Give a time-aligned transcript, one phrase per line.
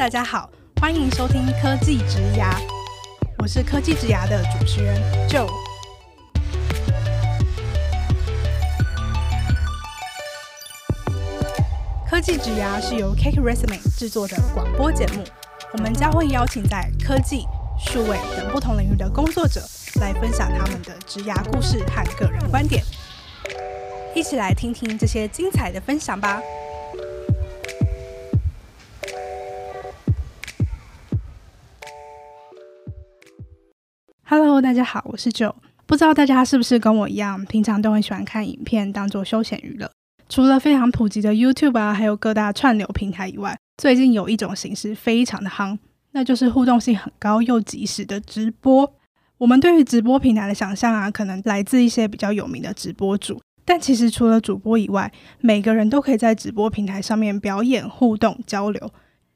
[0.00, 0.48] 大家好，
[0.80, 2.56] 欢迎收听科技职涯，
[3.36, 4.98] 我是科技职涯的主持人
[5.28, 5.46] Joe。
[12.08, 15.22] 科技职涯是由 Cake Resume 制作的广播节目，
[15.74, 17.44] 我们将会邀请在科技、
[17.78, 19.60] 数位等不同领域的工作者
[20.00, 22.82] 来分享他们的职牙故事和个人观点，
[24.14, 26.40] 一起来听听这些精彩的分享吧。
[34.32, 35.52] Hello，大家好，我是九。
[35.86, 39.90] 不知道大家是不是跟我一样，平常都很喜欢看影片当做休闲娱乐。
[40.28, 45.76] 除了非常普及的 YouTube 啊，还有各大串流平台以外，最近有一种形式非常的夯，
[46.12, 48.94] 那就是互动性很高又及时的直播。
[49.38, 58.92] 我们对于直播平台的想象啊，可能来自一些比较有名的直播主，但其实除了主播以外，每个人都可以在直播平台上面表演、互动、交流。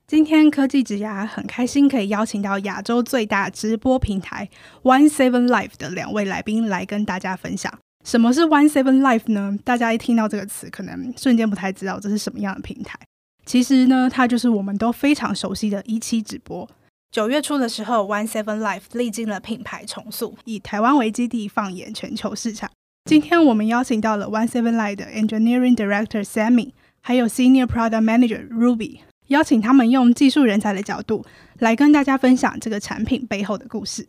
[0.06, 4.46] 今天科技职涯很开心可以邀请到亚洲最大直播平台
[4.82, 7.72] One Seven Live 的两位来宾来跟大家分享
[8.04, 9.56] 什么是 One Seven Live 呢？
[9.64, 12.98] 大家一听到这个词，可能瞬间不太知道这是什么样的平台。
[13.46, 16.68] 其实呢，它就是我们都非常熟悉的一期直播。
[17.10, 22.70] 九月初的时候，One Seven Live 历经了品牌重塑，以台湾为基地，放眼全球市场。
[23.06, 28.98] 今天我们邀请到了 One Seven Live 的 Engineering Director Sammy，还有 Senior Product Manager Ruby。
[29.28, 31.24] 邀请他们用技术人才的角度
[31.58, 34.06] 来跟大家分享这个产品背后的故事。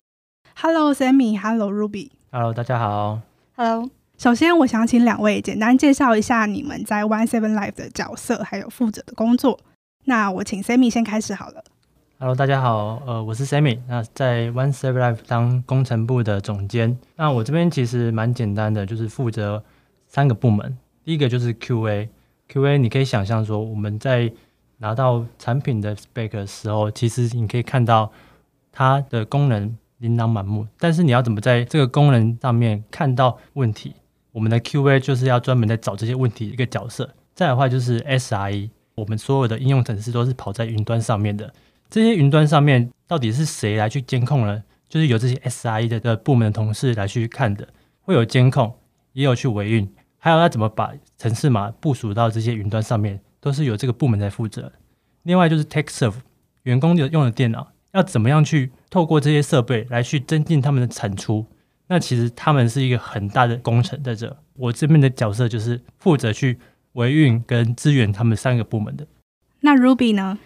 [0.55, 2.09] Hello Sammy，Hello Ruby。
[2.31, 3.21] Hello，大家好。
[3.55, 3.89] Hello。
[4.17, 9.59] 首先，我想请两位简单介绍一下你们在 One Seven Life 的角色，还有负责的工作。
[10.05, 11.63] 那我请 Sammy 先开始好了。
[12.19, 13.01] Hello，大家好。
[13.05, 13.79] 呃，我是 Sammy。
[13.87, 16.97] 那在 One Seven Life 当工程部的总监。
[17.15, 19.63] 那我这边其实蛮简单的，就是负责
[20.07, 20.77] 三个部门。
[21.03, 22.07] 第一个就是 QA。
[22.51, 24.31] QA 你可以想象说我们在
[24.77, 28.11] 拿到产品的 spec 的时候，其实你可以看到
[28.71, 33.93] 它的功能琳琅满目，但是你要怎么在这个功能上面看到问题？
[34.31, 37.09] 我们的 QA 就是要专门在找这些问题一个角色。
[37.33, 41.53] 再的话就是 SRE，我们所有的应用程式都是跑在云端上面的，
[41.89, 44.63] 这些云端上面到底是谁来去监控呢？
[44.89, 47.67] 就是由这些 SRE 的的部门的同事来去看的，
[48.01, 48.73] 会有监控，
[49.13, 53.19] 也有去维运，还有要怎么把程式码部署到这些云端上面。
[53.45, 54.71] 都是由这个部门在负责。
[55.21, 56.15] 另外就是 Tech Serve，
[56.63, 61.45] 员工用的电脑要怎么样去透过这些设备来去增进他们的产出？
[61.85, 64.35] 那其实他们是一个很大的工程在这。
[64.55, 66.57] 我这边的角色就是负责去
[66.93, 69.05] 维运跟支援他们三个部门的。
[69.59, 70.39] 那 Ruby 呢？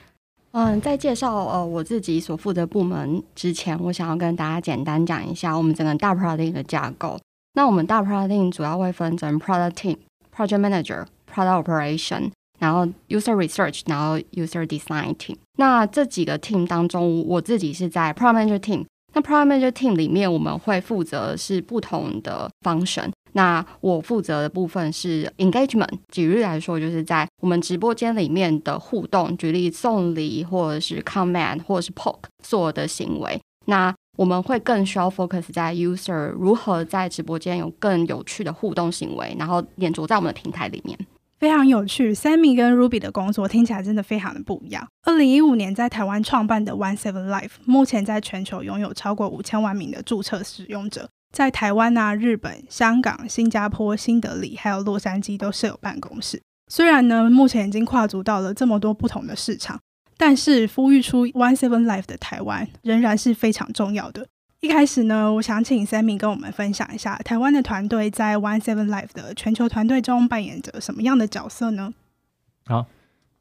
[0.51, 7.17] 嗯，在介绍呃我自己所负责部门之前，我想要跟大家简单讲一下我们整个大 Product 的架构。
[7.53, 9.97] 那我们大 Product 主要会分成 Product Team、
[10.35, 12.31] Project Manager、Product Operation。
[12.59, 15.37] 然后 User Research 然后 User Design Team。
[15.57, 18.85] 那这几个 team 当中，我自己是在 Prime Nature Team。
[19.13, 23.09] 那 Prime Nature Team 里面我们会负责是不同的 function。
[23.33, 33.39] 那我负责的部分是 engagement 举例来说就是在我们直播间里面的互动，举例送礼或者是 comment 或是 poke 做的行为。
[33.65, 40.97] 那我们会更需要 focus 在 user 如何在直播间有更有趣的互动行为，然后演着在我们的平台里面。
[41.39, 44.85] 非常有趣，Sammy 跟 Ruby 的工作听起来真的非常的不一样。
[45.03, 56.41] 二零一五年在台湾创办的 One Seven Life，目前在全球拥有超过五千万名的注册使用者，在台湾啊、日本、香港、新加坡、新德里还有洛杉矶都设有办公室。
[56.67, 59.79] 虽然呢，目前已经跨足到了这么多不同的市场，
[60.17, 64.27] 但是孵育出 One Seven Life 的台湾仍然是非常重要的。
[64.61, 71.93] 一开始呢，我想请 Sammy 跟我们分享一下台湾的团队在 One Seven Life 的全球团队中扮演着什么样的角色呢？
[72.65, 72.85] 好，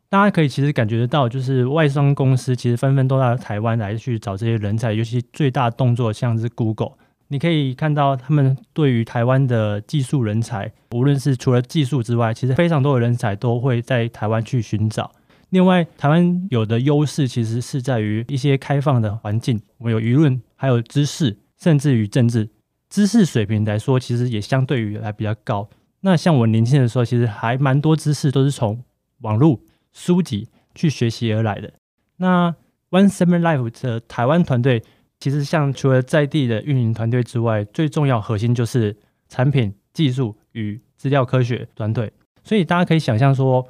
[0.09, 6.93] 大家可以其实感觉得到，就是外商公司其实纷纷都到台湾来去找这些人才，尤其最大动作像是 Google，
[7.27, 15.11] 你可以看到他们对于台湾的技术人才，无论是除了技术之外，其实非常多的人才都会在台湾去寻找。
[15.51, 22.51] 另外，台湾有的优势其实是在于一些开放的环境，我们有舆论，还有知识，甚至于政治
[22.91, 25.71] 知识水平来说，其实也相对于来比较高。
[26.01, 28.83] 那像我年轻的时候，其实还蛮多知识都是从
[29.21, 29.61] 网络
[29.93, 31.73] 书籍去学习而来的。
[32.17, 32.55] 那
[32.91, 34.83] One Seven Life 的台湾团队，
[35.21, 38.97] 其实像除了在地的运营团队之外，最重要核心就是
[39.29, 42.13] 产品技术与资料科学团队。
[42.43, 43.67] 所以大家可以想象说。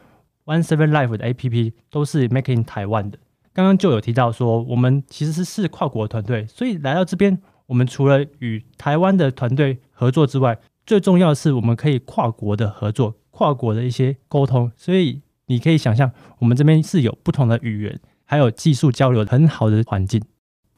[0.49, 3.19] One Seven Life 的 APP 都是 making 台湾的。
[3.59, 10.57] 刚刚就有提到说，我们其实是是跨国团队，所以来到这边，我们除了与台湾的团队合作之外，
[10.87, 14.71] 最重要的是我们可以跨国的合作，跨国的一些沟通。
[14.77, 20.23] 所以你可以想象，我们这边是有不同的语言，还有技术交流很好的环境。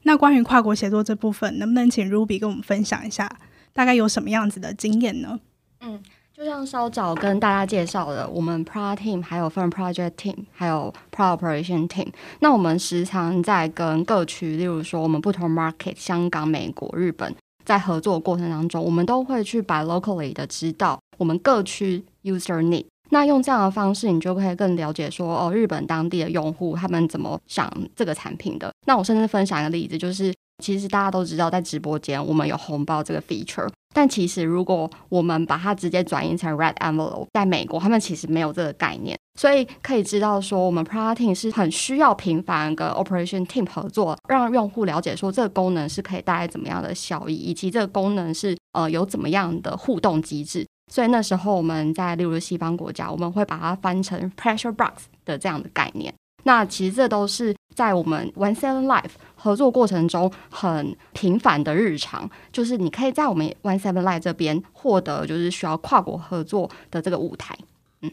[0.01, 3.31] 那关于跨国协作这部分，能不能请 Ruby 跟我们分享一下，
[3.73, 5.39] 大概有什么样子的经验呢？
[5.81, 6.01] 嗯。
[6.41, 12.07] 就像稍早跟大家介绍的，我们 Pro Team 还有 Firm Project Team，还有 Pro Operation Team。
[12.39, 22.85] 那我们时常在跟各区，例如说我们不同 Market，香港、美国、日本，在合作过程当中，我们都会去 by locally 的知道我们各区 User Need。
[23.11, 28.71] 那用这样的方式，你就可以更了解说，哦，日本当地的用户他们怎么想这个产品的。
[28.87, 33.67] 那我甚至分享一个例子，就是其实大家都知道，在直播间我们有红包这个 feature。
[33.93, 50.65] 但其实，如果我们把它直接转印成 Red Envelope，在美国他们其实没有这个概念，所以可以知道说，我们 Product Team 是很需要频繁跟 Operation Team 合作，让用户了解说这个功能是可以带来怎么样的效益，以及这个功能是呃有怎么样的互动机制。
[50.89, 56.13] 所以那时候我们在例如西方国家，我们会把它翻成 Pressure Box 的这样的概念。
[56.43, 59.11] 那其实这都是在我们 One Seven Life
[59.41, 67.57] 合作过程中很频繁的日常，就是你可以在我们 One Seven Live 这边获得，就是需要跨国合作的这个舞台。
[68.01, 68.11] 嗯，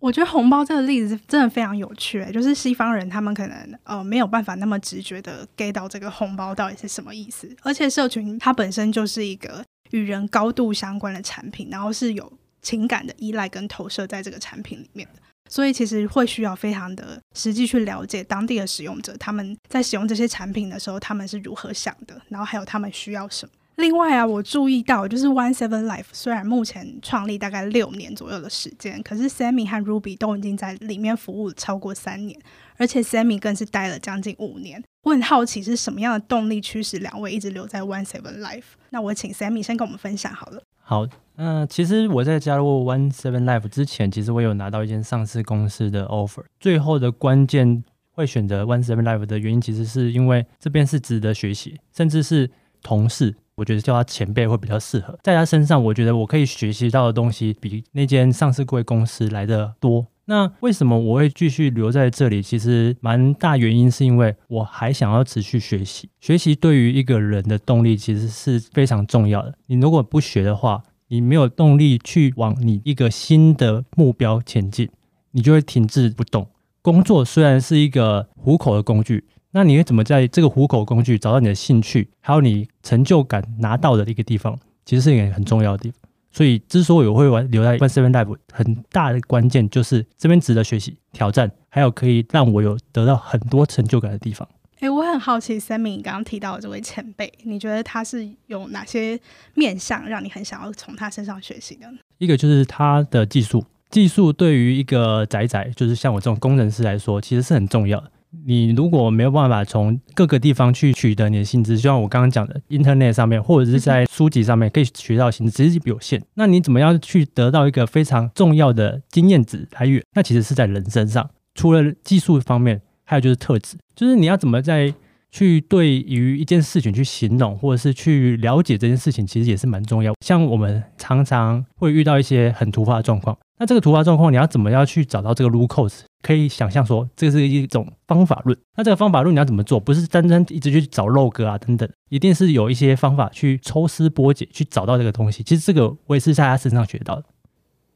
[0.00, 15.22] 我觉得红包这个例子真的非常有趣，就是西方人他们可能呃没有办法那么直觉的 get 到这个红包到底是什么意思，而且社群它本身就是一个与人高度相关的产品，然后是有情感的依赖跟投射在这个产品里面的。
[15.50, 23.52] 所以其实会需要非常的实际去了解当地的使用者，他们在使用这些产品的时候，他们是如何想的，然后还有他们需要什么。
[23.76, 32.38] 另外啊，我注意到就是 One Seven Life 虽然目前创立大概六年左右的时间，可是 Sammy 和 Ruby 都已经在里面服务超过三年，
[32.76, 34.82] 而且 Sammy 更是待了将近五年。
[35.02, 38.64] 我很好奇是什么样的动力驱使两位一直留在 One Seven Life？
[38.90, 40.62] 那我请 Sammy 先跟我们分享好了。
[40.82, 41.08] 好。
[41.42, 46.44] 嗯、其实我在加入 One Seven Life 之前，其实我有拿到一间上市公司的 offer。
[46.60, 52.50] 最后的关键会选择 One Seven Life 的原因，其实是因为这边是值得学习，甚至是
[52.82, 55.18] 同事，我觉得叫他前辈会比较适合。
[55.22, 60.06] 在他身上，我觉得我可以学习到的东西比那间上市贵公司来的多。
[60.26, 62.42] 那为什么我会继续留在这里？
[62.42, 66.08] 其实蛮大原因是因为我还想要持续学习。
[66.20, 69.54] 学习对于一个人的动力其实是非常重要的。
[69.66, 70.80] 你如果不学的话，
[71.12, 74.88] 你没有动力去往你一个新的目标前进，
[75.32, 76.46] 你就会停滞不动。
[76.82, 85.98] 工作虽然是一个糊口的工具，那你会怎么在这个糊口工具找到你的兴趣，还有你成就感拿到的一个地方，其实是一个很重要的地方。
[86.30, 94.48] 所以，之所以我会玩留在 One Seven Life，很大的关键就是这边值得学习、挑战，还有可以让我有得到很多成就感的地方。
[94.80, 99.20] 哎、欸，我很好奇，Sammy 你刚刚提到的这位前辈，你觉得他是有哪些
[99.52, 101.86] 面向让你很想要从他身上学习的？
[102.16, 108.10] 一个就是他的技术，技术对于一个仔仔，就是像我这种工程师来说，其实是很重要的。
[108.46, 116.22] 你如果没有办法从各个地方去取得你的薪资，就像我刚刚讲的，Internet 上面或者是在书籍上面可以学到薪资，其实是有限。
[116.32, 120.02] 那你怎么样去得到一个非常重要的经验值来源？
[120.14, 122.80] 那其实是在人身上，除了技术方面。
[123.10, 124.94] 还有就是特质，就是你要怎么在
[125.32, 130.14] 去对于一件事情去形容，或者是去了解这件事情，其实也是蛮重要。
[130.24, 136.02] 像我们常常会遇到一些很突发的状况，那这个突发状况你要怎么样去找到这个 root cause？
[136.22, 138.56] 可以想象说，这是一种方法论。
[138.76, 139.80] 那这个方法论你要怎么做？
[139.80, 145.42] 不是单单一直去找漏哥啊等等，一定是有一些方法去抽丝剥茧去找到这个东西。
[145.42, 147.24] 其实这个我也是在他身上学到的。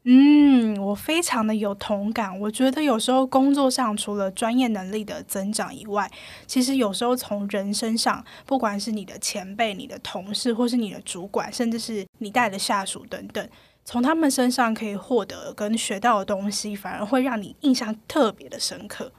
[0.07, 2.39] 嗯，我非常的有同感。
[2.41, 6.09] 我觉得有时候工作上除了专业能力的增长以外，
[6.45, 13.49] 其实有时候从人身上，不管是你的前辈、你的同事，或是你的主管，甚至是你带的下属等等，
[13.83, 19.11] 从他们身上可以获得跟学到的东西，反而会让你印象特别的深刻。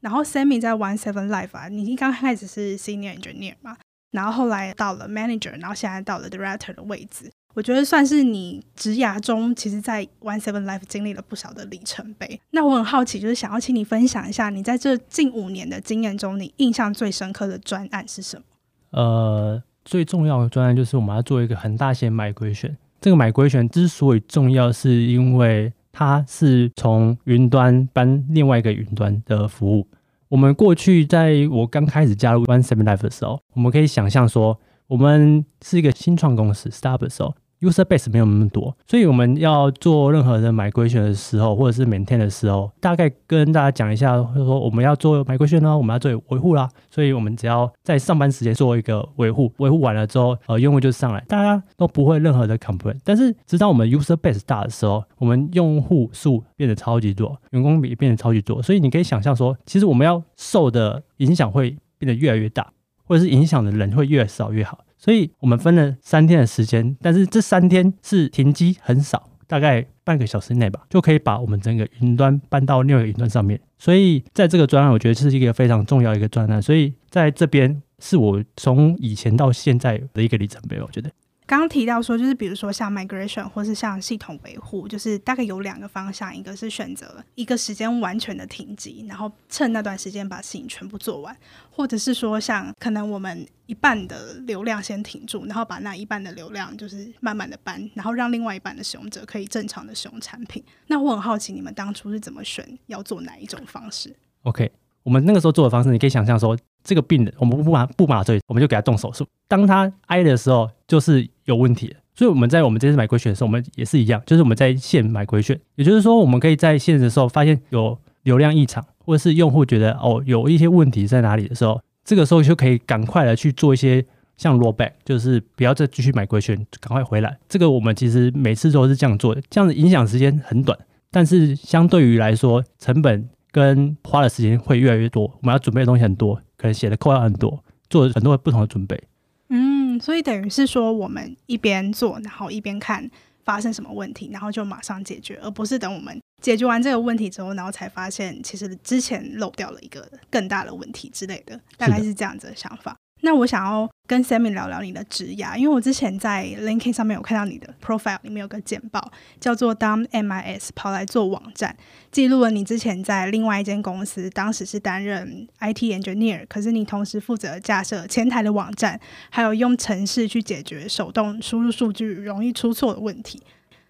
[0.00, 3.78] 然后，Sammy 在 One Seven Life 啊，你刚开始是 Senior Engineer 嘛，
[4.10, 7.32] 然后后来到了 Manager，然后现在到了 Director 的位置。
[7.54, 12.40] 我觉得算是你职涯中，其实，在 One Seven Life 经历了不少的里程碑。
[12.50, 18.42] 那我很好奇，就是想要请你分享一下，你在这近五年的经验中，你印象最深刻的专案是什么？
[18.90, 22.76] 呃，最重要的专案就是我们要做一个很大型 migration。
[23.00, 29.86] 这个 migration 之所以重要，是因为它是从云端搬另外一个云端的服务。
[30.28, 37.34] 我们过去在我刚开始加入 One Seven Life 的时候，我们可以想象说，我们是一个新创公司，startup 的时候。
[37.60, 52.96] user base 没有那么多，所以我们要做任何的 migration 的时候，或者是每天的时候，大概跟大家讲一下，就是说我们要做 migration 呢，我们要做维护啦，所以我们只要在上班时间做一个维护，维护完了之后，呃，用户就上来，大家都不会任何的 complain。
[53.02, 62.70] 但是直到我们 user base 大的时候，我们用户数变得超级多，员工比变得超级多，所以你可以想象说，其实我们要受的影响会变得越来越大，
[63.08, 64.84] 或者是影响的人会越少越好。
[64.96, 73.60] 所以我们分了三天的时间，但是这三天是停机很少，大概半个小时内吧，就可以把我们整个云端搬到另外一个云端上面。
[73.78, 76.60] 所以在这个专案，我觉得是一个非常重要一个专案。
[76.60, 81.10] 所以在这边是我从以前到现在的一个里程碑，我觉得。
[81.48, 91.34] 刚刚提到说，就是比如说像 migration 或是像系统维护，就是大概有两个方向，一个是选择一个时间完全的停机，然后趁那段时间把事情全部做完，
[91.70, 100.62] 或者是说像可能我们一半的流量先停住，然后把那一半的流量就是慢慢的搬，然后让另外一半的使用者可以正常的使用产品。
[100.88, 104.70] 那我很好奇，你们当初是怎么选要做哪一种方式？OK。
[105.04, 109.26] 我们那个时候做的方式，你可以想象说，这个病人我们不麻不麻醉，我们就给他动手术。
[109.46, 111.94] 当他挨的时候，就是有问题。
[112.14, 124.04] 所以我们在我们这次 migration 的时候，我们也是一样，就是我们在线 migration，也就是说，我们可以在线的时候发现有流量异常，或者是用户觉得哦有一些问题在哪里的时候，这个时候就可以赶快的去做一些
[124.36, 127.38] 像 rollback，就是不要再继续 migration，赶快回来。
[127.48, 130.76] 这个我们其实每次都是这样做的，这样子影响时间很短，
[131.12, 133.28] 但是相对于来说成本。
[133.50, 139.02] 跟花的时间会越来越多，我们要准备的东西很多，可能写的 code 要很多，做很多不同的准备。
[139.48, 143.10] 嗯，所以等于是说，我们一边做，然后一边看
[143.44, 152.94] 发生什么问题，然后就马上解决，而不是等我们解决完这个问题之后，然后才发现其实之前漏掉了一个更大的问题之类的，大概是这样子的想法。
[153.20, 159.10] 那我想要跟 Sammy 聊聊你的职涯，因为我之前在 LinkedIn 上面有看到你的 profile 里面有个简报，
[159.40, 161.76] 叫做 Dump MIS 跑来做网站，
[162.12, 168.98] 记录了你之前在另外一间公司，当时是担任 IT engineer，可是你同时负责架设前台的网站，
[169.30, 173.42] 还有用程式去解决手动输入数据容易出错的问题。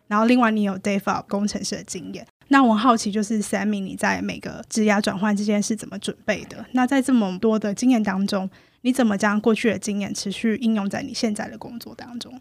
[0.08, 6.64] 然后另外你有 DevOps 工程师的经验，那我好奇就是 Sammy 你在每个职涯转换之间是怎么准备的？
[6.72, 8.48] 那在这么多的经验当中，
[8.82, 12.40] 你怎么将过去的经验持续应用在你现在的工作当中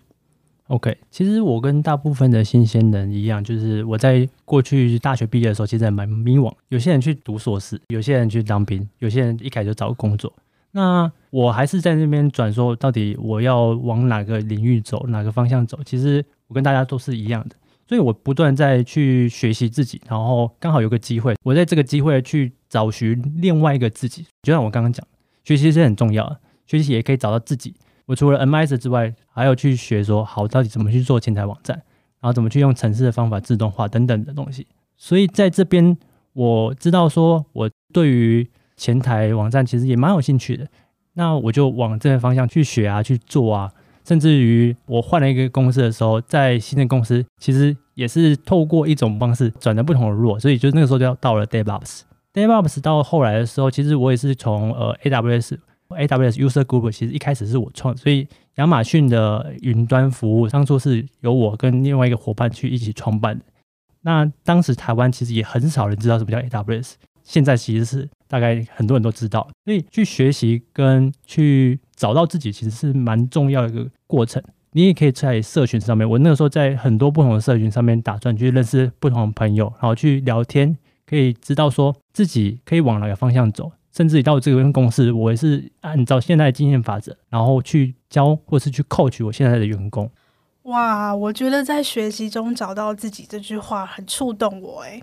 [0.67, 6.53] ？OK，其实我跟大部分的新鲜人一样，就是我在过去大学毕业的时候，其实还蛮迷惘。
[6.67, 10.31] 有些人去读硕士，有些人去当兵，有些人一开始就找工作。
[10.71, 15.79] 那我还是在那边转，说到底我要往哪个领域走，哪个方向走？
[15.85, 17.55] 其实我跟大家都是一样的，
[17.87, 24.25] 所以我不断在去学习自己，然后刚好有个机会，我在这个机会去找寻另外一个自己。
[24.43, 25.07] 就像我刚刚讲。
[25.47, 27.73] 学习是很重要的，学习也可以找到自己。
[28.05, 31.73] 我除了 MIS 之外，还有去学说好到底怎么去做前台网站，
[32.19, 34.67] 然后怎么去用程式的方法自动化等等的东西。
[34.97, 35.97] 所以在这边
[36.33, 40.67] 我知道说，我对于前台网站其实也蛮有兴趣的。
[41.13, 43.71] 那我就往这个方向去学啊，去做啊。
[44.03, 52.01] 甚至于我换了一个公司的时候，在新的公司其实也是透过一种方式转了不同的路，所以就那个时候就要到了 DevOps。
[52.33, 55.57] DevOps 到后来的时候，其实我也是从呃 AWS
[55.89, 63.45] AWS User Group，其实一开始是我创，所以亚马逊的云端服务当初是由我跟另外一个伙伴去一起创办的。
[64.01, 66.93] 那当时台湾其实也很少人知道什么叫 AWS，
[67.23, 74.43] 现在其实是大概很多人都知道，所以去学习跟去找到自己其实是蛮重要的一个过程。
[74.73, 80.77] 你也可以在社群上面，我那个时候在很多不同的社群上面打转，去认识不同的朋友，然后去聊天。
[81.09, 90.11] 可以知道说自己可以往哪个方向走，甚至到这个公司，我也是按照现在的经验法则，然后去教或是去 coach 我现在的员工。
[90.63, 95.01] 哇，我觉得在学习中找到自己这句话很触动我诶，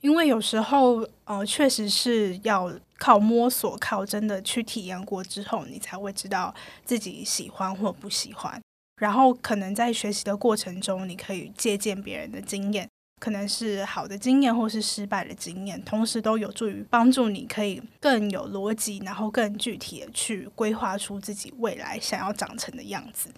[0.00, 6.52] 因为有时候呃，确实是要靠摸索，靠真的去体验过之后，你才会知道
[6.84, 8.60] 自己喜欢或不喜欢。
[9.00, 12.88] 然后可能在学习的过程中，你可以借鉴别人的经验。
[13.24, 23.30] 可能是好的经验，或是失败的经验，同时都有助于帮助你可以更有逻辑，然后更具体的去规划出自己未来想要长成的样子。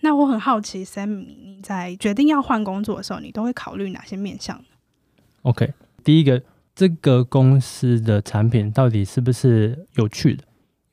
[0.00, 4.60] 那我很好奇，Sammy，你在决定要换工作的时候，你都会考虑哪些面向
[5.42, 6.42] ？OK，第一个，
[6.74, 10.42] 这个公司的产品到底是不是有趣的？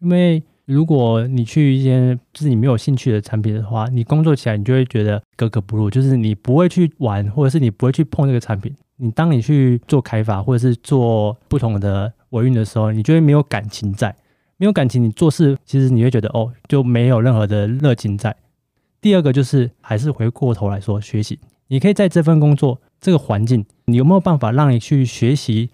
[0.01, 8.71] 因为如果你去一些就是你没有兴趣的产品的话，你工作起来你就会觉得格格不入，就是你不会去玩，或者是你不会去碰这个产品。
[8.97, 14.15] 你当你去做开发或者是做不同的维运的时候，你就会没有感情在，
[14.57, 18.35] 没有感情，你做事其实你会觉得哦，就没有任何的热情在。
[19.01, 25.71] 第二个就是还是回过头来说学习，你可以在这份工作这个环境，你有没有办法让你去学习，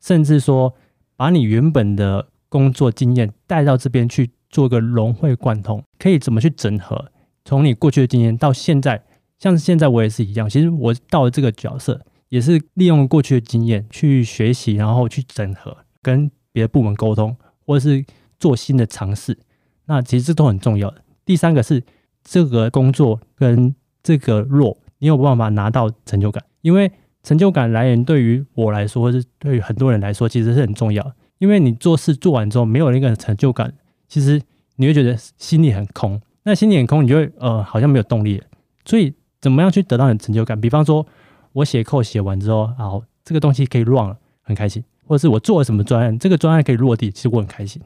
[0.00, 0.72] 甚至说
[1.18, 7.10] 把你原本的工作经验带到这边去做一个融会贯通，可以怎么去整合？
[7.44, 9.02] 从你过去的经验到现在，
[9.38, 18.04] 像现在我也是一样，其实我到了这个角色，也是利用过去的经验去学习，然后去整合，跟别的部门沟通，或者是
[18.38, 19.38] 做新的尝试。
[19.86, 20.94] 那其实这都很重要。
[21.24, 21.82] 第三个是
[22.22, 26.90] 这个工作跟这个弱你有办法拿到成就感，因为
[27.22, 31.12] 成就感来源对于我来说，或是对于很多人来说，其实是很重要。
[31.38, 33.72] 因为你做事做完之后没有那个成就感，
[34.08, 34.40] 其实
[34.76, 36.20] 你会觉得心里很空。
[36.44, 38.42] 那心里很空，你就会呃好像没有动力。
[38.84, 40.58] 所以怎么样去得到你的成就感？
[40.58, 41.06] 比方说
[41.52, 47.82] 我写 code 写完之后，好，这个东西可以 run 了，很开心；或者是我做了什么专案，这个专案可以落地，其实我很开心。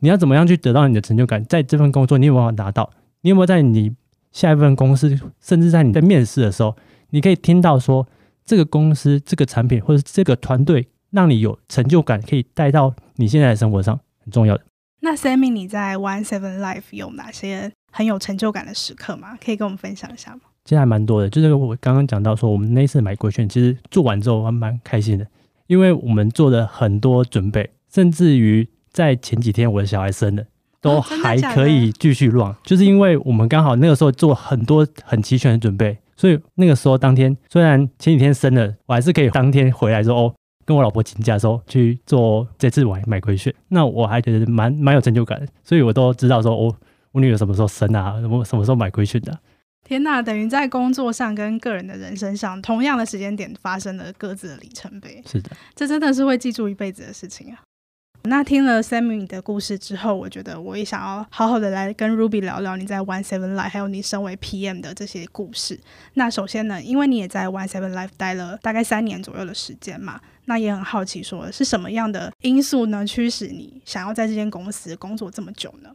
[0.00, 1.42] 你要怎么样去得到你的成就感？
[1.46, 2.90] 在这份工作，你有没有办法达到？
[3.22, 3.94] 你有没有在你
[4.30, 6.76] 下一份公司，甚至在你在面试的时候，
[7.10, 8.06] 你可以听到说
[8.44, 14.64] 这个公司、这个产品或者这个团队让你有成就感，可以带到你现在的生活上，很重要的。
[15.04, 19.36] 那 Sammy，你在 One Seven Life 有哪些很有成就感的时刻吗？
[19.44, 20.42] 可以跟我们分享一下吗？
[20.64, 25.26] 其实还蛮多的，就是我刚刚讲到说，我们那次买规券，其实做完之后还蛮开心的，
[25.66, 30.44] 因为我们做了很多准备，甚至于在前几天我的小孩生了，
[30.80, 40.34] 都还可以继续 run，就是因为我们刚好那个时候做很多很齐全的准备，所以那个时候当天虽然前几天生了，我还是可以当天回来说哦。
[40.64, 46.76] 跟我老婆请假的时候去做这次买买亏券，那我还觉得蛮蛮有成就感的，所以我都知道说，我、哦、
[47.12, 49.38] 我女儿什么时候生啊，什么什么时候买亏券的。
[49.84, 55.20] 天呐，等于在工作上跟个人的人生上，同样的时间点发生了各自的里程碑。
[55.26, 57.60] 是的，这真的是会记住一辈子的事情啊。
[58.24, 65.78] 那听了 Sammy 的故事之后，我觉得我也想要好好的来跟 Ruby 聊聊你在 One Seven Life，还有你身为 PM 的这些故事。
[66.14, 75.90] 那首先呢，因为你也在 One Seven Life 待了大概三年左右的时间嘛，那也很好奇，说是什么样的因素呢，驱使你想要在这间公司工作这么久呢？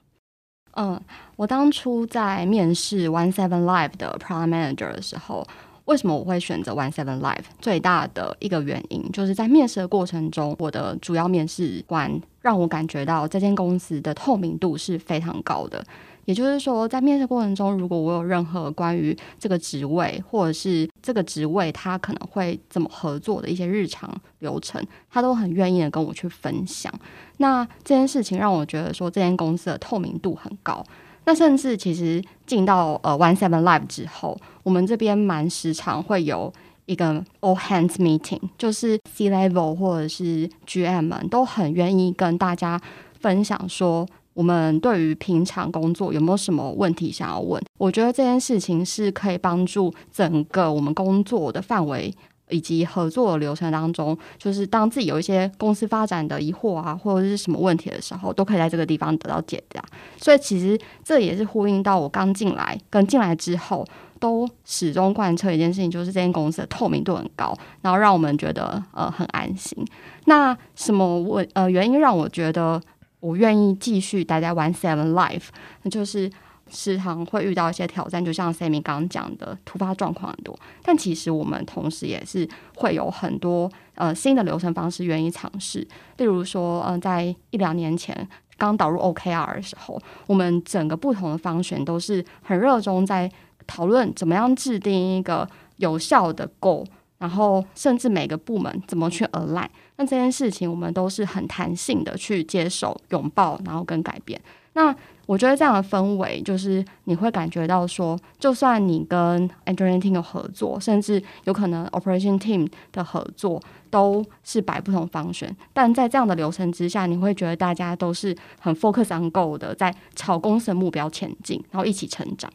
[0.74, 1.01] 嗯，
[1.38, 5.48] 我当初在面试 One Seven Life 的 Product Manager 的时候。
[5.88, 7.46] 为什么我会选择 One Seven Life？
[7.62, 15.84] 最大的一个原因就是在面试的过程中，我的主要面试官让我感觉到这间公司的透明度是非常高的。
[16.26, 26.93] 也就是说，在面试过程中，如果我有任何关于这个职位，或者是这个职位他可能会怎么合作的一些日常流程，他都很愿意的跟我去分享。
[27.38, 30.86] 那这件事情让我觉得说，这间公司的透明度很高。
[31.23, 36.51] 那甚至其实进到呃 One Seven Life 之后，我们这边蛮时常会有
[36.88, 42.77] 一个 All Hands Meeting，就是 C Level 或者是 GM 们都很愿意跟大家
[43.17, 47.63] 分享说，我们对于平常工作有没有什么问题想要问。
[47.77, 52.13] 我觉得这件事情是可以帮助整个我们工作的范围。
[52.49, 59.84] 以及合作的流程当中，就是当自己有一些公司发展的疑惑啊，或者是什么问题的时候，都可以在这个地方得到解答。
[60.15, 63.86] 所以其实这也是呼应到我刚进来跟进来之后，
[64.19, 69.77] 都始终贯彻一件事情，就是这间公司的透明度很高，然后让我们觉得呃很安心。
[70.25, 72.82] 那什么问呃原因让我觉得
[73.19, 75.47] 我愿意继续待在 One Seven Life，
[75.84, 76.32] 那就是。
[76.69, 80.53] 时常会遇到一些挑战，就像 Sammy 刚刚讲的，突发状况很多。
[80.84, 85.88] 但其实我们同时也是会有很多呃新的流程方式愿意尝试。
[86.17, 88.27] 例如说，嗯、在一两年前
[88.58, 93.32] 刚导入 OKR 的时候，我们整个不同的方选都是很热衷在
[93.67, 96.86] 讨论怎么样制定一个有效的 goal，
[97.19, 99.67] 然后甚至每个部门怎么去 align。
[99.97, 104.39] 那这件事情我们都是很弹性的去接受、拥抱，然后跟改变。
[104.73, 115.53] 那我觉得这样的氛围，就是你会感觉到说，就算你跟 engineering team 有合作，甚至有可能 operation team 的合作，都是摆不同方选。
[115.73, 122.49] 但在这样的流程之下，你会觉得大家都是很 focus on goal 的，在朝公司的目标前进，然后一起成长。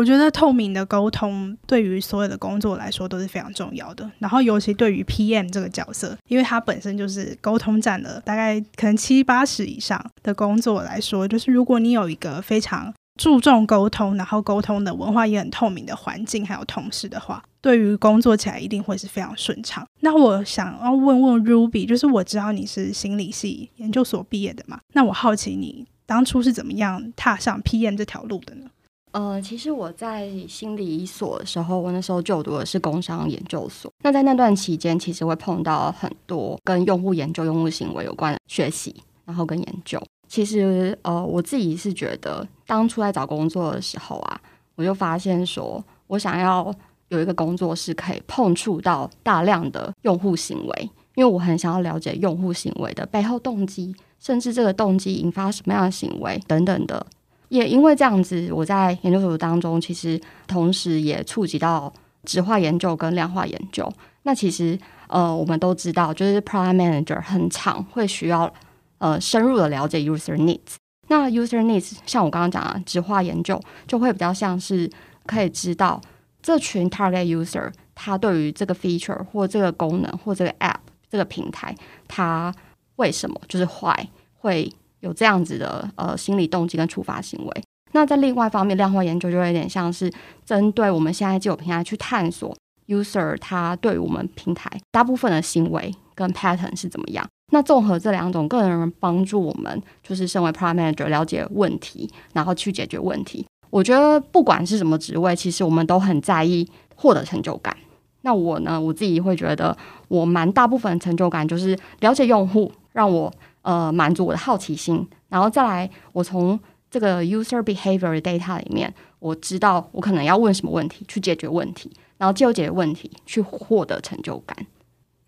[0.00, 4.10] 我觉得透明的沟通对于所有的工作来说都是非常重要的。
[4.18, 19.86] 然后尤其对于 PM 这个角色，因为它本身就是沟通占了大概可能七八十以上的工作来说，就是如果你有一个非常注重沟通，然后沟通的文化也很透明的环境，还有同事的话，对于工作起来一定会是非常顺畅。
[20.00, 24.80] 那我想要问问 Ruby，就是我知道你是心理系研究所毕业的嘛？
[24.94, 28.64] 那我好奇你当初是怎么样踏上 PM 这条路的呢？
[29.12, 33.92] 呃，其实我在心理所的时候，我那时候就读的是工商研究所。
[34.02, 38.94] 那在那段期间，其实会碰到很多跟用户研究、用户行为有关的学习，
[39.24, 40.00] 然后跟研究。
[40.28, 44.40] 其实，呃，我自己是觉得，当初在找工作的时候啊，
[44.76, 46.72] 我就发现说，我想要
[47.08, 57.04] 有一个工作是可以碰触到大量的用户行为，因为我很想要了解用户行为的背后动机，甚至这个动机引发什么样的行为等等的。
[57.50, 61.92] 也因为这样子，我在研究所当中，其实同时也触及到
[62.24, 63.92] 质化研究跟量化研究。
[64.22, 68.52] 那其实呃，我们都知道，就是 Product Manager 很常会需要
[68.98, 70.76] 呃深入的了解 User Needs。
[71.08, 74.88] 那 User Needs 像我刚刚讲的质化研究，就会比较像是
[75.26, 76.00] 可以知道
[76.40, 80.78] 这群 Target User 他对于这个 Feature 或这个功能或这个 App
[81.10, 81.74] 这个平台，
[82.06, 82.54] 他
[82.94, 84.08] 为什么就是坏
[84.38, 84.72] 会。
[85.00, 90.12] 有这样子的呃心理动机跟触发行为，那在另外一方面，量化研究就有点像是
[90.44, 97.26] 针对我们现在既有平台去探索 user 他对我们平台大部分的行为跟 pattern 是怎么样。
[97.52, 103.44] 那综合这两种，更能帮助我们就是身为 product manager 了解问题，然后去解决问题。
[103.70, 107.76] 我觉得不管是什么职位，其实我们都很在意获得成就感。
[108.22, 113.32] 那我呢，我自己会觉得我蛮大部分成就感就是了解用户，让我。
[113.62, 116.58] 呃，满足我的好奇心，然后再来，我从
[116.90, 124.66] 这个 user behavior data 里面，我知道我可能要问什么问题，去解决问题，然后就解决问题，去获得成就感。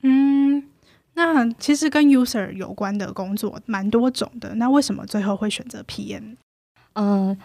[0.03, 0.63] 嗯，
[1.15, 6.37] 那其实跟 user 有关的工作蛮多种的，那为什么最后会选择 PM？
[6.95, 7.37] 呃。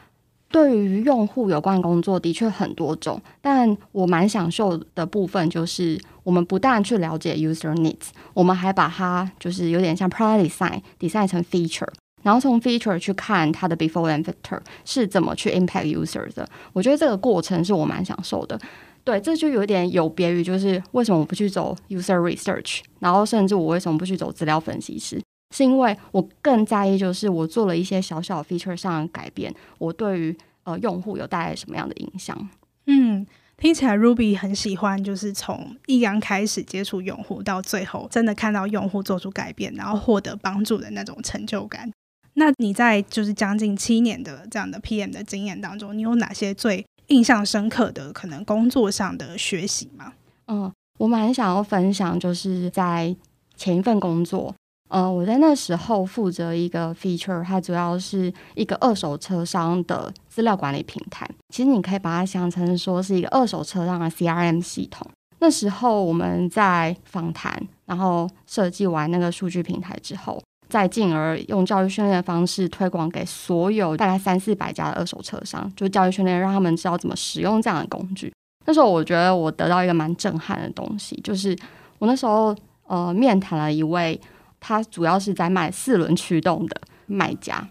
[0.50, 11.88] 对于用户有关工作的确很多种，但我蛮享受的部分就是，我们不但去了解 user needs，我们还把它就是有点像 product design design 成 feature，
[12.24, 16.48] 然后从 feature 去看它的 before and after 是怎么去 impact users 的。
[16.72, 18.60] 我觉得这个过程是我蛮享受的。
[19.04, 25.22] 对，这就有点有别于就是为什么我不去走 user research，然后甚至我为什么不去走资料分析师。
[25.56, 32.50] 是因为我更在意，就是我做了一些小小 feature 上的改变，我对于呃用户有带来什么样的影响？
[32.86, 33.26] 嗯，
[33.58, 41.92] 听起来 Ruby 很喜欢，就是从一刚开始接触用户到最后真的看到用户做出改变，然后获得帮助的那种成就感。
[42.34, 50.14] 那你在就是将近七年的这样的 PM 的经验当中，你有哪些最印象深刻的可能工作上的学习吗？
[50.48, 53.16] 嗯，我蛮想要分享，就是在
[53.56, 54.54] 前一份工作。
[54.90, 61.30] 呃，我在那时候负责一个 feature，它主要是一个二手车商的资料管理平台。
[61.50, 65.06] 其实你可以把它想成说是一个二手车商的 CRM 系统。
[65.40, 78.34] 那时候我们在访谈，然后设计完那个数据平台之后，再进而用教育训练的方式推广给所有大概三四百家的二手车商，就教育训练让他们知道怎么使用这样的工具。
[78.66, 81.54] 那时候我觉得我得到一个蛮震撼的东西，就是
[82.00, 82.56] 我那时候
[82.88, 84.18] 呃面谈了一位。
[84.60, 87.68] 他主要是在卖四轮驱动的卖家。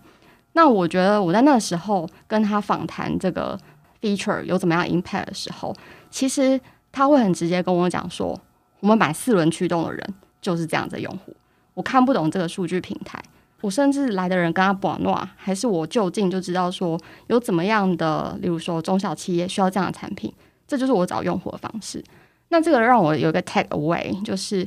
[0.52, 3.58] 那我觉得我在那个时候跟他访谈这个
[4.00, 5.76] feature 有怎么样 impact 的时候，
[6.10, 6.58] 其实
[6.90, 8.40] 他会很直接跟我讲说，
[8.80, 11.36] 我们买四轮驱动的人就是这样的用户。
[11.74, 13.22] 我看不懂这个数据平台，
[13.60, 20.32] 我甚至来的人跟他绑诺，还是我就近就知道说有怎么样的，例如说中小企业需要这样的产品，
[20.66, 22.02] 这就是我找用户的方式。
[22.48, 24.66] 那这个让我有一个 take away，就是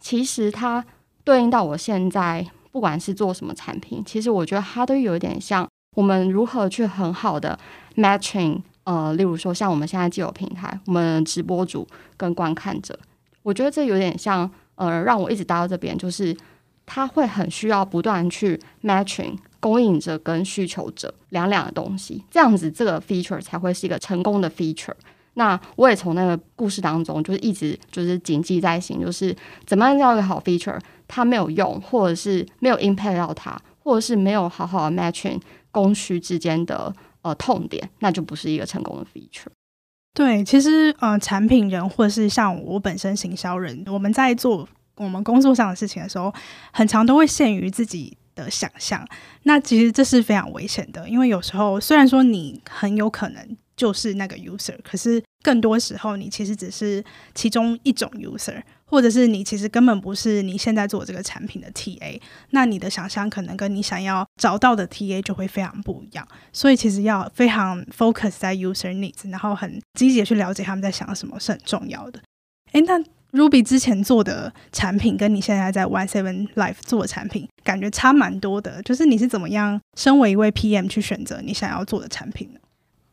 [0.00, 0.84] 其实他。
[1.24, 7.58] 对应到我现在，不管是做什么产品，其实我觉得它都有点像我们如何去很好的
[7.96, 12.98] matching，呃，例如说像我们现在既有平台，我们直播主跟观看者，
[13.42, 16.36] 我觉得这有点像，呃，让我一直待到这边，就是
[16.86, 24.94] 它会很需要不断去 matching 供应者跟需求者两两的东西，这样子这个 feature 才会是一个成功的 feature。
[25.34, 35.40] 那我也从那个故事当中，就是一直就是谨记在心，就是怎么样叫一个好 feature，它没有用，或者是没有 impact 到它，或者是没有好好的 matching
[35.70, 39.52] 供需之间的呃痛点，那就不是一个成功的 feature。
[40.12, 46.34] 对，其实呃，产品人或者是像我本身行销人，我们在做我们工作上的事情的时候，
[46.72, 49.06] 很常都会限于自己的想象。
[49.44, 53.56] 那其实这是非常危险的，因为有时候虽然说你很有可能。
[53.80, 57.02] 就是那个 user，可是更多时候你其实只是
[57.34, 66.28] 其中一种 user，或者是你其实根本不是你现在做这个产品的 TA，那你的想象可能跟你想要找到的 TA 就会非常不一样。
[66.52, 72.20] 所以其实要非常 focus 在 user needs，然后很积极的去了解他们在想什么是很重要的。
[72.72, 82.59] 诶，那 Ruby 之前做的产品跟你现在在 One Seven Life 做的产品感觉差蛮多的，就是你是怎么样身为一位 PM 去选择你想要做的产品呢？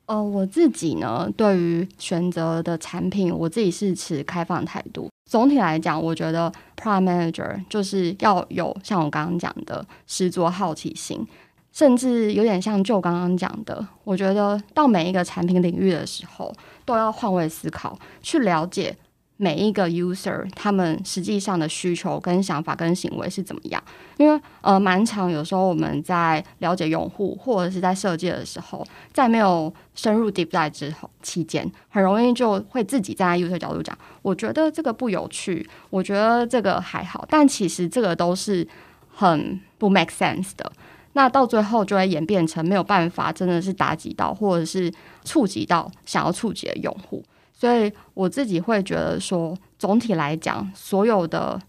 [0.08, 5.10] 呃，我自己呢，对于选择的产品，我自己是持开放态度。
[5.30, 11.28] 总体来讲，我觉得 Prime Manager 就是要有像我刚刚讲的十足好奇心，
[11.74, 16.54] 甚至有点像就刚刚讲的，我觉得到每一个产品领域的时候，
[16.86, 18.96] 都要换位思考，去了解
[19.38, 23.82] 每一个 user 他们实际上的需求跟想法跟行为是怎么样。
[24.18, 38.68] 因为呃，蛮长有时候我们在了解用户或者是在设计的时候，在没有深入 deep dive 之后期间，很容易就会自己站在 user 角度讲，我觉得这个不有趣，我觉得这个还好，但其实这个都是
[39.08, 40.72] 很不 make sense 的。
[41.14, 44.92] 那到最后就会演变成没有办法，真的是打击到或者是
[45.24, 47.24] 触及到想要触及的用户。
[47.60, 51.60] 所以我自己会觉得说，总体来讲，所有的，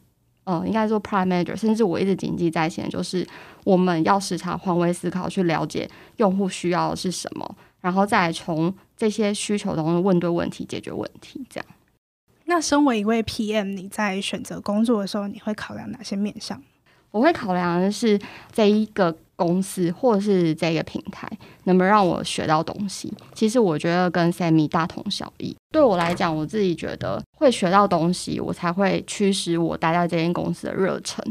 [0.44, 3.26] 呃，应该说 Product Manager，甚至我一直谨记在心，就是
[3.64, 11.42] 我们要时常换位思考，去了解用户需要的是什么，然后再从这些需求当中问对问题，解决问题。
[11.48, 11.66] 这样。
[12.44, 16.62] 那身为一位 PM，你在选择工作的时候，你会考量哪些面向？
[17.10, 18.18] 我会考量的是
[18.52, 19.16] 这一个。
[19.38, 21.30] 公司或者是这个平台
[21.62, 23.14] 能不能让我学到东西？
[23.32, 25.56] 其实我觉得跟 Sammy 大同小异。
[25.70, 31.22] 对我来讲，我自己觉得会学到东西，我才会驱使我待在这间公司的热忱。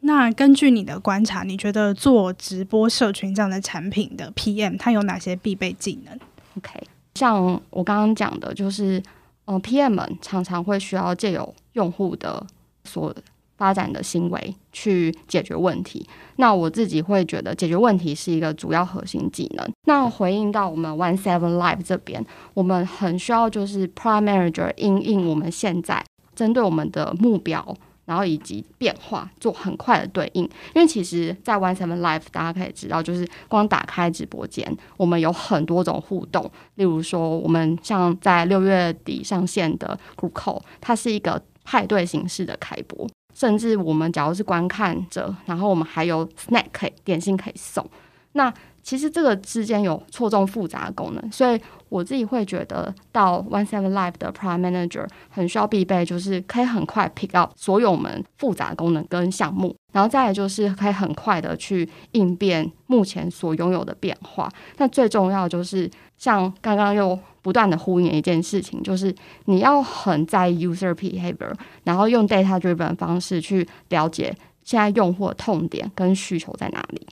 [0.00, 6.18] 那根据你的观察，你觉得做直播社群这样的产品的 PM，它有哪些必备技能
[6.56, 6.80] ？OK，
[7.14, 9.02] 像我刚刚讲的，就是
[9.46, 12.44] 呃，PM 们常常会需要借由用户的
[12.84, 13.14] 所
[13.56, 19.66] 发展的行为去解决问题，那我自己会觉得解决问题是一个主要核心技能。
[19.86, 30.44] 那回应到我们 One Seven Live 这边，我们很需要就是 Product Manager 因应我们现在针对我们的目标，然后以及变化做很快的对应。
[30.74, 36.50] 因为其实，在 One Seven Live 大家可以知道，就是光打开直播间，我们有很多种互动。
[36.74, 43.08] 例如说，我们像在六月底上线的 Group Call，它是一个派对形式的开播。
[43.36, 47.86] 甚至我们假如是观看者，然后我们还有 snack 可以点心可以送，
[48.32, 48.50] 那
[48.82, 64.50] 其实这个之间有错综复杂的功能，所以我自己会觉得到 One Seven Live 的 Prime Manager 很需要必备，就是可以很快 pick up 所有我们复杂功能跟项目，然后再来就是可以很快的去应变目前所拥有的变化。
[64.78, 67.18] 那最重要就是像刚刚又。
[67.46, 71.54] 不断的呼应一件事情，就是你要很在意 user behavior，
[71.84, 77.06] 然后用 data driven 的方式去了解现在用户的痛点跟需求在哪里。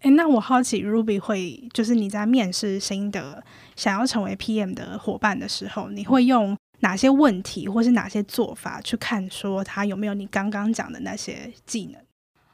[0.00, 3.44] 诶，那我好奇 Ruby 会就是你在面试新的
[3.76, 12.00] 想要成为 PM 的伙伴的时候，你会用哪些问题或是哪些做法去看说他有没有你刚刚讲的那些技能？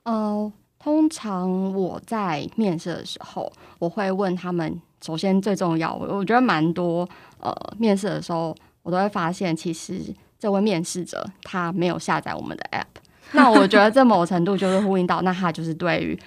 [0.02, 4.80] 呃，通常我在面试的时候，我会问他们。
[5.04, 7.08] 首先最重要，我我觉得蛮多
[7.38, 10.00] 呃，面试的时候我都会发现，其实
[10.38, 12.84] 这位面试者他没有下载我们的 app。
[13.32, 16.18] 那我觉得这某程度就是呼应到，那他就是对于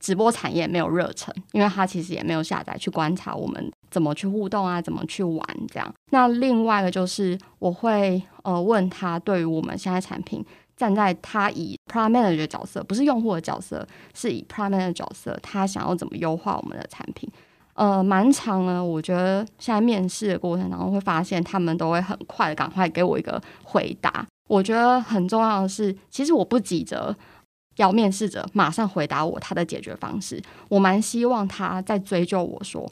[0.00, 5.94] 直播产业没有热忱，因为他其实也没有下载去观察我们怎么去互动啊，怎么去玩这样。
[6.10, 10.44] 那另外一个就是我会呃问他，对于我们现在产品，
[10.76, 17.30] 站在他以 Product Manager 的角色，不是用户的角色，是以 Product Manager 的角色，他想要怎么优化我们的产品。
[17.78, 18.84] 呃，蛮长呢。
[18.84, 24.26] 我觉得现在面试的过程当中，会发现他们都会很快的赶快给我一个回答。
[24.48, 27.16] 我觉得很重要的是，其实我不急着
[27.76, 30.42] 要面试者马上回答我他的解决方式。
[30.68, 32.90] 我蛮希望他在追究我说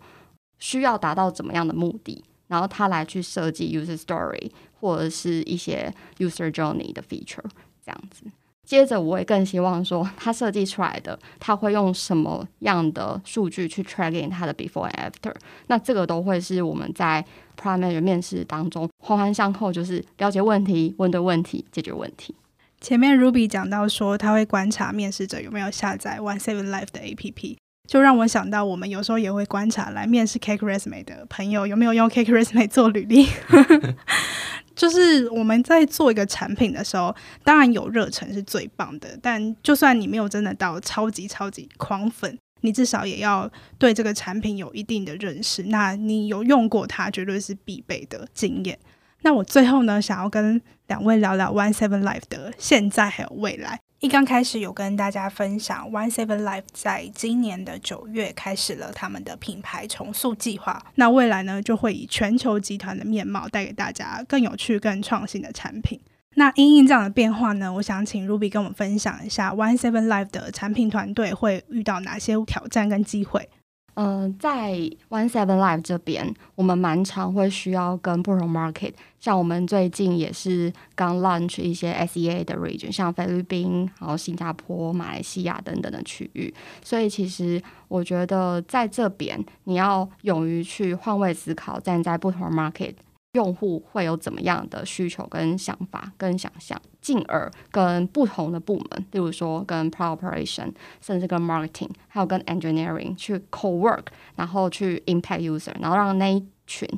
[0.60, 4.48] 需要达到怎么样的目的，然后他来去设计 user story
[4.80, 7.42] 或者是一些 user journey 的 feature
[7.84, 8.24] 这样子。
[8.66, 15.32] 接着，我也更希望说，他设计出来的，他会用什么样的数据去 tracking 他的 before and after。
[15.68, 17.24] 那这个都会是我们在
[17.56, 22.34] primary 面试当中环环相扣，就是了解问题、问对问题、解决问题。
[22.80, 27.56] 前面 Ruby 讲到说，他会观察面试者有没有下载 One Seven Life 的 APP，
[27.88, 33.28] 就让我想到，我们有时候也会观察来面试 Cake Resume 的朋友有没有用 Cake Resume 做履历。
[34.76, 37.12] 就是我们在做一个产品的时候，
[37.42, 39.18] 当然有热忱是最棒的。
[39.20, 45.64] 但就算你没有真的到超级超级狂粉，你至少也要对这个产品有一定的认识。
[45.64, 48.78] 那你有用过它，绝对是必备的经验。
[49.22, 53.80] 那我最后呢，想要跟两位聊聊 One Seven Life 的现在还有未来。
[54.00, 60.84] 一刚开始有跟大家分享，One Seven Life 在今年的九月开始了他们的品牌重塑计划。
[60.96, 65.98] 那未来呢，就会以全球集团的面貌带给大家更有趣、更创新的产品。
[66.34, 73.48] 那因应这样的变化呢，我想请 Ruby 跟我们分享一下 One Seven Life 的产品团队会遇到哪些挑战跟机会。
[73.96, 74.72] 嗯、在
[75.08, 86.52] One Seven Live 这边，我们蛮常会需要跟不同 market，像我们最近也是刚 launch 一些 SEA 的 region，像菲律宾、然后新加坡、马来西亚等等的区域。
[86.84, 92.94] 所以其实我觉得在这边，你要勇于去换位思考，站在不同 market。
[93.32, 106.88] 用户会有怎么样的需求跟想法跟想象，进而跟不同的部门，例如说跟 PROOPERATION，甚至跟 Marketing，还有跟 Engineering 去 Co-work，然后去 Impact User，然后让那一群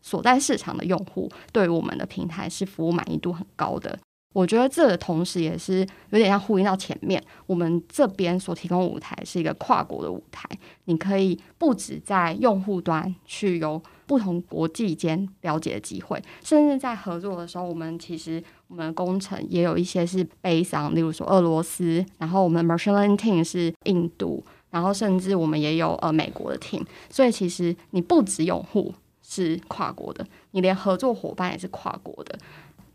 [0.00, 3.98] 所在市场的用户对我们的平台是服务满意度很高的。
[4.32, 10.48] 我觉得这个同时也是有点像呼应到前面，我们这边所提供舞台是一个跨国的舞台，
[10.86, 32.38] 你可以不止在用户端去有不同国际间了解的机会，甚至在合作的时候，我们其实我们的工程也有一些是悲伤例如说俄罗斯，然后我们的 machine learning team 是印度，然后甚至我们也有呃美国的 team，所以其实你不止用户是跨国的，你连合作伙伴也是跨国的。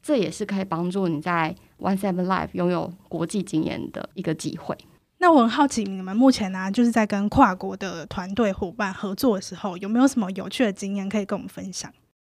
[0.02, 4.78] 这也是可以帮助你在 One Seven Life 拥有国际经验的一个机会。
[5.24, 11.90] 那我很好奇，你们目前呢、就是在跟跨国的团队伙伴合作的时候，有没有什么有趣的经验可以跟我们分享？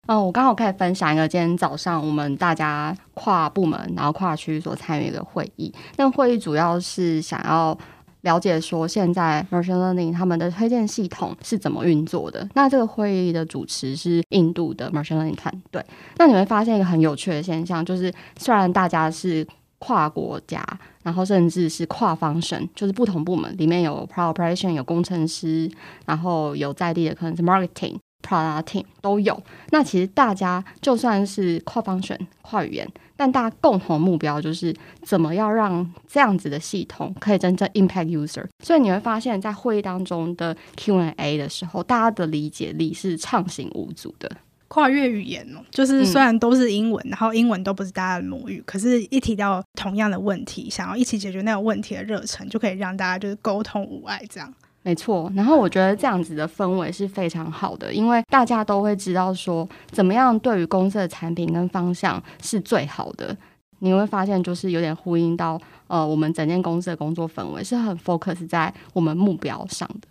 [0.09, 5.73] 嗯、我刚好可以分享一个，今天早上我们大家跨部门然后跨区所参与的会议。
[5.99, 7.79] 那会议主要是想要。
[8.23, 12.47] 了解说现在 machine learning 他们的推荐系统是怎么运作的？
[12.53, 15.83] 那这个会议的主持是印度的 machine learning 团队。
[16.19, 19.47] 那你会发现一个很有趣的现象，就是虽然大家是
[19.79, 20.63] 跨国家，
[21.03, 25.71] 然后甚至是跨 function，就是不同部门里面有 p r o operation，有工程师，
[26.07, 29.43] 然后有在地的可能是 marketing product team 都有。
[29.71, 32.89] 那其实大家就算是跨 function 跨语言。
[33.17, 38.43] 但大家共同目标就是怎么样让这样子的系统可以真正 impact user。
[38.65, 44.31] 所以你会发现在会议当中的 Q&A 的时候，大家的理解力是畅行无阻的。
[44.73, 54.55] 跨越语言哦，就是虽然都是英文，嗯、然后英文都不是大家的母语，可是一提到同样的问题，想要一起解决那个问题的热忱，就可以让大家就是沟通无碍这样。
[54.83, 63.37] 没错，然后我觉得这样子的氛围是非常好的，因为大家都会知道说怎么样对于公司的产品跟方向是最好的。
[63.81, 70.09] 你会发现，就是有点呼应到呃，我们整间公司的工作氛围是很 focus 在我们目标上的。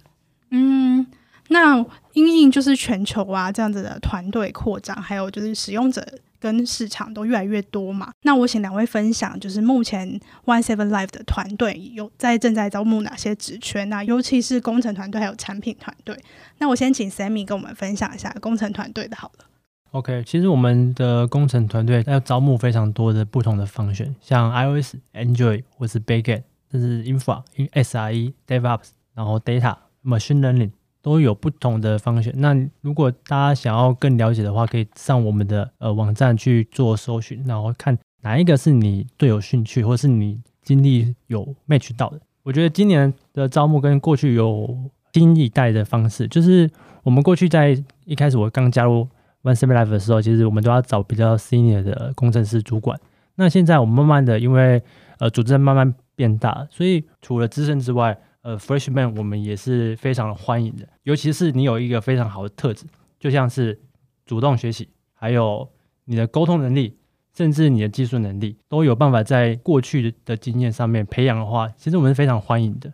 [0.50, 1.06] 嗯，
[1.50, 6.04] 那因应就是全球啊这样子的团队扩张，还有就是使用者。
[6.42, 10.08] 跟市场都越来越多嘛，那我请两位分享，就是目前
[10.46, 13.84] One Seven Live 的团队有在正在招募哪些职缺？
[13.84, 16.18] 那尤其是工程团队还有产品团队。
[16.60, 19.46] 那我先请 Sammy 跟我们分享一下工程团队的好了。
[19.92, 30.72] OK，其实我们的工程团队要招募非常多的不同的 function，像 iOS、Android 或是 Backend，这是 Infra、SRE、DevOps，然后 Data、Machine Learning。
[31.02, 32.34] 都有不同的方向。
[32.38, 42.20] 那如果大家想要更了解的话，可以上我们的呃网站去做搜寻，然后看哪一个是你最有兴趣，或是你经历有 match 到的。
[42.44, 44.78] 我觉得今年的招募跟过去有
[45.14, 46.70] 新一代的方式，就是
[47.04, 49.08] 我们过去在一开始我刚加入
[49.44, 53.00] One Seven Life 的时候，其实我们都要找比较 senior 的工程师主管。
[53.36, 54.82] 那现在我们慢慢的，因为
[55.20, 62.86] 呃组织在慢慢变大，所以除了资深之外，呃，Freshman 我们也是非常欢迎的，尤其是你有一个非常好的特质，
[63.20, 63.80] 就像是
[64.26, 65.68] 主动学习，还有
[66.06, 66.96] 你的沟通能力，
[67.36, 72.94] 甚至你的技术能力，都有办法在过去的经验上面培养的话，其实我们是非常欢迎的。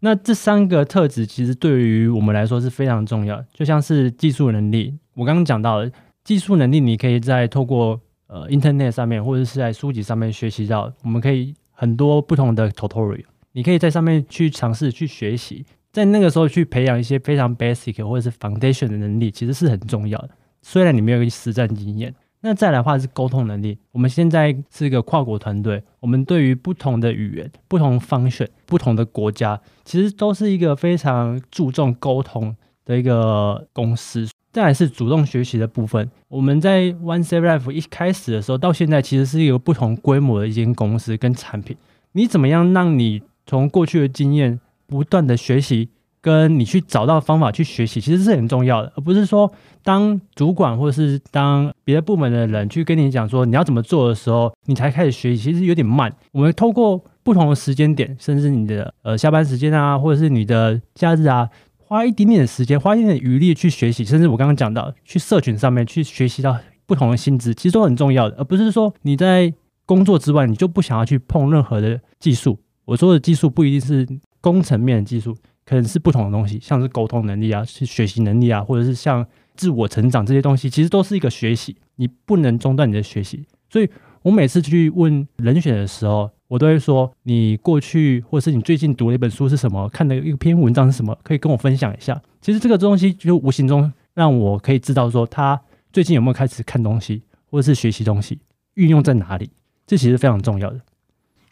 [0.00, 5.92] 那这三个特质其实对于我们来说是非常重要，就像是技术能力，我刚刚讲到的
[6.24, 13.24] 技术能力，你可以在透过呃 Internet 上面或者是在书籍上面学习到，我们可以很多不同的 tutorial。
[13.56, 20.30] 你可以在上面去尝试去学习，在那个时候去培养一些非常 basic 或者是 foundation 的能力，其实是很重要的。
[20.60, 23.78] 虽然你没有一个实战经验，那再来的话是沟通能力。
[23.92, 34.28] 我们现在是一个跨国团队，我们对于不同的语言、不同 function、不同的国家，其实都是一个非常注重沟通的一个公司。
[34.52, 41.74] 再来是主动学习的部分，我们在 One Seven Live 一开始的时候到现在，其实是一个不同规模的一间公司跟产品。
[42.12, 45.88] 你怎么样让你从过去的经验不断的学习，
[46.20, 49.52] 跟你去找到方法去学习，其实是很重要的，而不是说
[49.84, 56.12] 当主管或者是当别的部门的人去跟你讲说你要怎么做的时候，你才开始学习，其实有点慢。
[56.32, 69.54] 我们透过不同的时间点，甚至你的呃下班时间啊，或者是你的假日啊，花一点点的时间，花一点点余力去学习，甚至我刚刚讲到去社群上面去学习到不同的薪资，其实都很重要的，而不是说你在
[69.84, 72.58] 工作之外，你就不想要去碰任何的技术。
[72.86, 74.08] 我说的技术不一定是
[74.40, 83.44] 工程面的技术，可能是不同的东西，像是沟通能力啊，是学习能力啊，或者是像自我成长这些东西，其实都是一个学习，你不能中断你的学习。
[83.68, 83.90] 所以
[84.22, 92.22] 我每次去问人选的时候，我都会说，你过去或者是你最近读的一本书是什么，看的一篇文章是什么，可以跟我分享一下。
[92.40, 95.60] 其实这个东西就无形中让我可以知道说，他
[95.92, 98.38] 最近有没有开始看东西，或者是学习东西，
[98.74, 99.50] 运用在哪里，
[99.86, 100.80] 这其实非常重要的。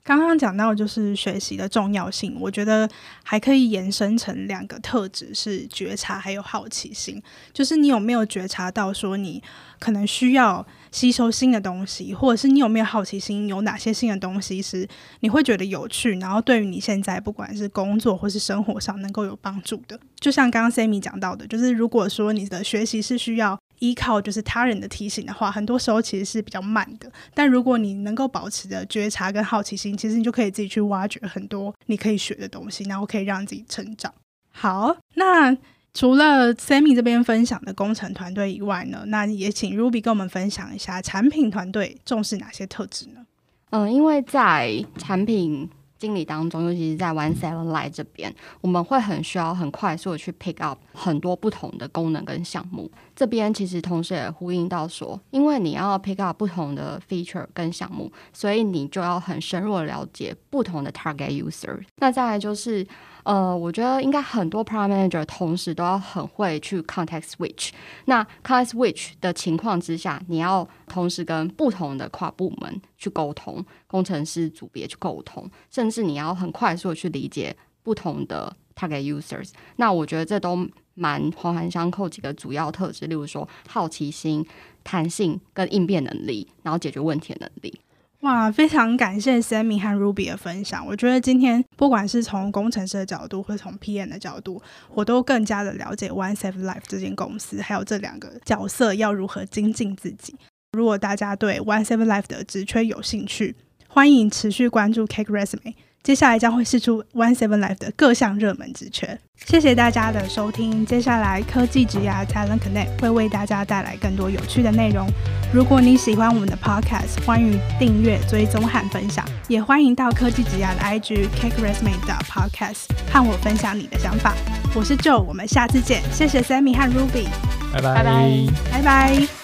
[0.04, 2.86] 刚刚讲到就是学习的重要性，我觉得
[3.22, 7.22] 还可以延伸成两个特质，是觉察还有好奇心。
[7.54, 9.42] 就是你有没有觉察到说你
[9.78, 14.86] 可能需要吸收新的东西，或者是你有没有好奇心，有哪些新的东西是
[15.20, 19.98] 你会觉得有趣，然后对于你现在不管是工作或是生活上能够有帮助的。
[20.20, 23.58] 就像刚刚 Sammy 讲到的，就是如果说你的学习是需要。
[23.90, 27.10] 依靠就是他人的提醒的话，很多时候其实是比较慢的。
[27.34, 34.12] 但如果你能够保持着觉察跟好奇心，其实你就可以自己去挖掘很多你可以学的东西，然后可以让自己成长。
[34.50, 35.56] 好，那
[35.92, 43.26] 除了 Sammy 这边分享的工程团队以外呢，那也请 Ruby 跟我们分享一下产品团队重视哪些特质呢？
[43.70, 45.68] 嗯，因为在产品。
[46.04, 52.90] 经理当中，尤其是在 One Seven Life 这边，我们会很需要很快速的去 pick up 很多不同的功能跟项目。
[53.16, 61.80] 这边其实同时也呼应到说，因为你要 pick up 不同的 feature 跟项目，所以你就要很深入的了解不同的 target user。
[61.96, 62.86] 那再来就是。
[63.24, 67.70] 呃，我觉得应该很多 product manager 同时都要很会去 context switch。
[68.04, 79.50] 那 context switch 的情况之下，你要同时跟不同的跨部门去沟通，工程师组别去沟通，甚至你要很快速的去理解不同的 target users。
[79.76, 84.46] 那我觉得这都蛮环环相扣几个主要特质，例如说好奇心、
[84.84, 87.80] 弹性跟应变能力，然后解决问题的能力。
[88.24, 90.86] 哇，非常感谢 Sammy 和 Ruby 的分享。
[90.86, 94.62] 我觉得今天不管是从工程师的角度，或从 PM 的角度，
[94.94, 100.34] 我都更加的了解 One Seven Life 这间公司，还有这两个角色要如何精进自己。
[100.72, 103.54] 如果大家对 One Seven Life 的职缺有兴趣，
[103.88, 105.74] 欢迎持续关注 Cake Resume。
[106.04, 109.18] 接下来将会试出 One Seven Life 的各项热门职缺。
[109.46, 110.84] 谢谢大家的收听。
[110.84, 115.08] 接下来科技职涯 Talent Connect 会为大家带来更多有趣的内容。
[115.52, 119.24] 如果你喜欢我们的 Podcast，欢迎订阅、追踪和分享。
[119.48, 124.34] 也欢迎到科技职涯的 IG Cake Resume 的 Podcast 和我分享你的想法。
[124.74, 126.02] 我是 Joe，我们下次见。
[126.12, 127.26] 谢谢 Sammy 和 Ruby，
[127.72, 128.46] 拜拜拜拜。
[128.70, 129.43] 拜拜。